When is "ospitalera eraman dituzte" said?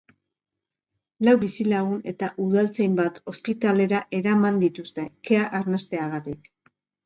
3.35-5.07